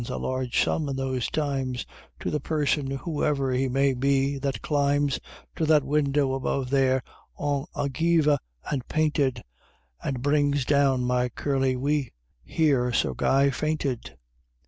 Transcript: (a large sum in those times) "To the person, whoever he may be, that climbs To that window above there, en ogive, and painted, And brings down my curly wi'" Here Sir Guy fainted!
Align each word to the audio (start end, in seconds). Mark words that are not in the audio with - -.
(a 0.09 0.17
large 0.17 0.63
sum 0.63 0.89
in 0.89 0.95
those 0.95 1.29
times) 1.29 1.85
"To 2.21 2.31
the 2.31 2.39
person, 2.39 2.89
whoever 2.89 3.51
he 3.51 3.69
may 3.69 3.93
be, 3.93 4.39
that 4.39 4.63
climbs 4.63 5.19
To 5.57 5.65
that 5.67 5.83
window 5.83 6.33
above 6.33 6.71
there, 6.71 7.03
en 7.39 7.65
ogive, 7.75 8.35
and 8.71 8.87
painted, 8.87 9.43
And 10.03 10.23
brings 10.23 10.65
down 10.65 11.01
my 11.03 11.29
curly 11.29 11.75
wi'" 11.75 12.09
Here 12.57 12.91
Sir 12.91 13.13
Guy 13.13 13.51
fainted! 13.51 14.17